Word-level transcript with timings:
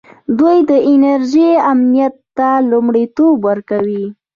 دوی 0.39 0.57
د 0.69 0.71
انرژۍ 0.89 1.49
امنیت 1.71 2.13
ته 2.37 2.49
لومړیتوب 2.71 3.35
ورکوي. 3.47 4.05